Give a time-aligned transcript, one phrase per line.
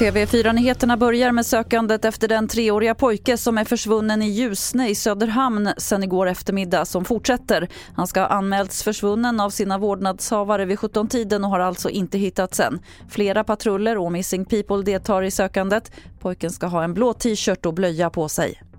[0.00, 5.72] TV4-nyheterna börjar med sökandet efter den treåriga pojke som är försvunnen i Ljusne i Söderhamn
[5.76, 7.68] sen igår eftermiddag som fortsätter.
[7.94, 12.60] Han ska ha anmälts försvunnen av sina vårdnadshavare vid 17-tiden och har alltså inte hittats
[12.60, 12.78] än.
[13.08, 15.92] Flera patruller och Missing People deltar i sökandet.
[16.20, 18.69] Pojken ska ha en blå t-shirt och blöja på sig.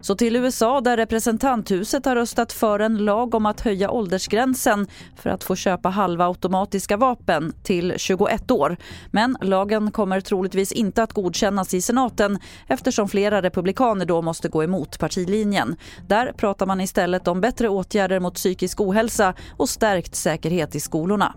[0.00, 4.86] Så till USA där representanthuset har röstat för en lag om att höja åldersgränsen
[5.16, 8.76] för att få köpa halvautomatiska vapen till 21 år.
[9.10, 14.64] Men lagen kommer troligtvis inte att godkännas i senaten eftersom flera republikaner då måste gå
[14.64, 15.76] emot partilinjen.
[16.08, 21.34] Där pratar man istället om bättre åtgärder mot psykisk ohälsa och stärkt säkerhet i skolorna.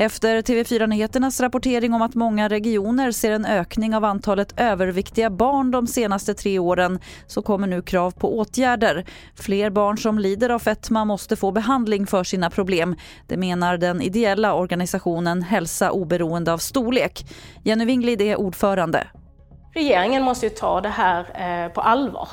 [0.00, 5.86] Efter TV4-nyheternas rapportering om att många regioner ser en ökning av antalet överviktiga barn de
[5.86, 9.04] senaste tre åren så kommer nu krav på åtgärder.
[9.34, 12.96] Fler barn som lider av fetma måste få behandling för sina problem.
[13.26, 17.26] Det menar den ideella organisationen Hälsa oberoende av storlek.
[17.64, 19.06] Jenny Winglid är ordförande.
[19.74, 22.28] Regeringen måste ju ta det här eh, på allvar.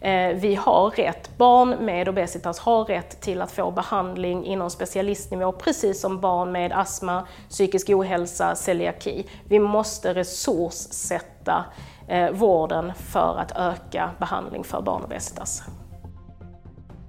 [0.00, 5.52] Eh, vi har rätt, barn med obesitas har rätt till att få behandling inom specialistnivå
[5.52, 9.26] precis som barn med astma, psykisk ohälsa, celiaki.
[9.48, 11.64] Vi måste resurssätta
[12.08, 15.62] eh, vården för att öka behandling för barn med obesitas.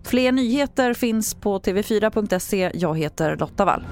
[0.03, 2.71] Fler nyheter finns på tv4.se.
[2.73, 3.85] Jag heter Lotta Wall.